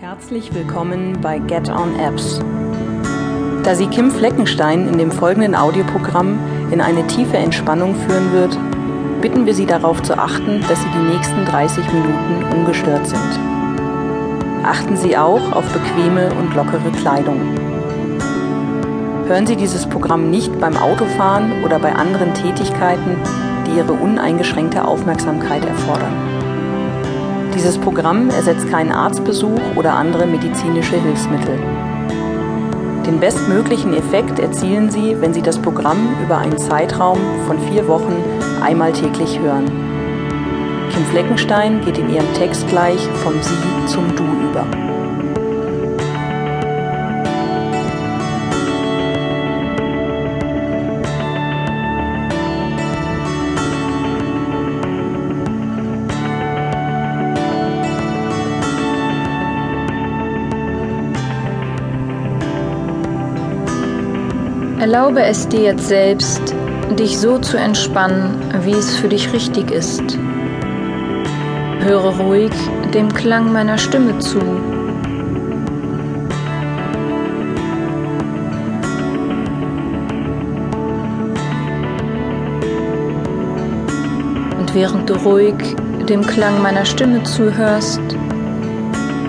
[0.00, 2.40] Herzlich willkommen bei Get On Apps.
[3.64, 6.38] Da sie Kim Fleckenstein in dem folgenden Audioprogramm
[6.70, 8.58] in eine tiefe Entspannung führen wird,
[9.20, 13.38] bitten wir Sie darauf zu achten, dass Sie die nächsten 30 Minuten ungestört sind.
[14.64, 17.38] Achten Sie auch auf bequeme und lockere Kleidung.
[19.26, 23.18] Hören Sie dieses Programm nicht beim Autofahren oder bei anderen Tätigkeiten,
[23.66, 26.39] die Ihre uneingeschränkte Aufmerksamkeit erfordern.
[27.54, 31.58] Dieses Programm ersetzt keinen Arztbesuch oder andere medizinische Hilfsmittel.
[33.06, 38.14] Den bestmöglichen Effekt erzielen Sie, wenn Sie das Programm über einen Zeitraum von vier Wochen
[38.62, 39.66] einmal täglich hören.
[40.92, 44.66] Kim Fleckenstein geht in ihrem Text gleich vom Sie zum Du über.
[64.80, 66.54] Erlaube es dir jetzt selbst,
[66.98, 70.02] dich so zu entspannen, wie es für dich richtig ist.
[71.80, 72.50] Höre ruhig
[72.94, 74.38] dem Klang meiner Stimme zu.
[84.58, 85.56] Und während du ruhig
[86.08, 88.00] dem Klang meiner Stimme zuhörst,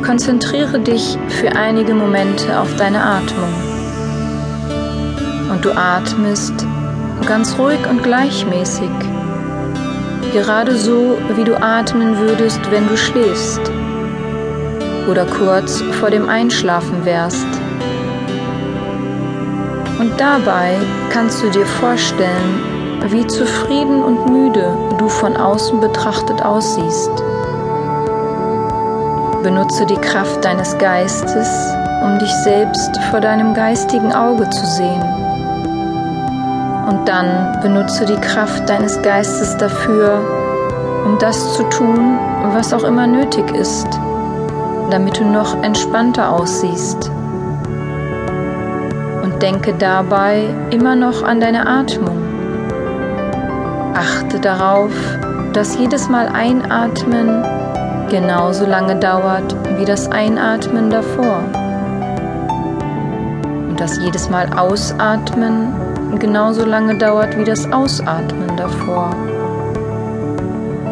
[0.02, 3.71] konzentriere dich für einige Momente auf deine Atmung.
[5.62, 6.66] Du atmest
[7.28, 8.90] ganz ruhig und gleichmäßig,
[10.34, 13.62] gerade so, wie du atmen würdest, wenn du schläfst
[15.08, 17.46] oder kurz vor dem Einschlafen wärst.
[20.00, 20.78] Und dabei
[21.12, 22.64] kannst du dir vorstellen,
[23.10, 27.12] wie zufrieden und müde du von außen betrachtet aussiehst.
[29.44, 31.50] Benutze die Kraft deines Geistes,
[32.04, 35.31] um dich selbst vor deinem geistigen Auge zu sehen.
[36.92, 40.20] Und dann benutze die Kraft deines Geistes dafür,
[41.06, 42.20] um das zu tun,
[42.54, 43.88] was auch immer nötig ist,
[44.90, 47.10] damit du noch entspannter aussiehst.
[49.24, 52.18] Und denke dabei immer noch an deine Atmung.
[53.94, 54.92] Achte darauf,
[55.54, 57.42] dass jedes Mal einatmen
[58.10, 61.40] genauso lange dauert wie das Einatmen davor.
[63.70, 69.12] Und dass jedes Mal ausatmen genauso lange dauert wie das Ausatmen davor.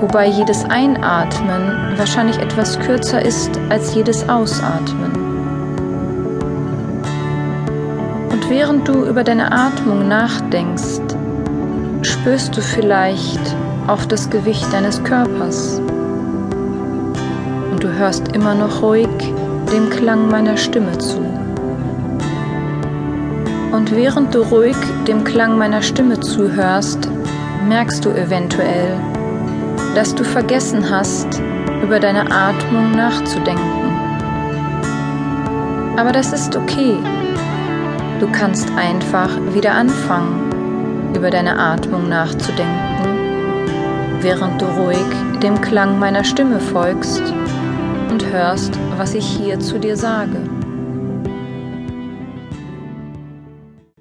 [0.02, 5.12] Wobei jedes Einatmen wahrscheinlich etwas kürzer ist als jedes Ausatmen.
[8.32, 11.02] Und während du über deine Atmung nachdenkst,
[12.02, 13.56] spürst du vielleicht
[13.88, 15.82] auch das Gewicht deines Körpers.
[17.72, 19.10] Und du hörst immer noch ruhig
[19.72, 21.29] dem Klang meiner Stimme zu.
[23.72, 24.76] Und während du ruhig
[25.08, 27.08] dem Klang meiner Stimme zuhörst,
[27.68, 28.98] merkst du eventuell,
[29.94, 31.28] dass du vergessen hast,
[31.84, 33.94] über deine Atmung nachzudenken.
[35.98, 36.98] Aber das ist okay.
[38.20, 43.70] Du kannst einfach wieder anfangen, über deine Atmung nachzudenken,
[44.22, 45.06] während du ruhig
[45.42, 47.22] dem Klang meiner Stimme folgst
[48.10, 50.59] und hörst, was ich hier zu dir sage.